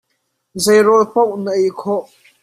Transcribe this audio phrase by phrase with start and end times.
[0.63, 2.09] Zei rawl poh na ei khawh.